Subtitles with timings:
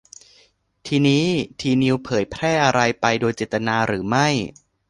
[0.87, 1.25] ทีนี้
[1.59, 4.27] ทีนิวส์เผยแพร่อะไรไปโดยเจตนาหรือไม่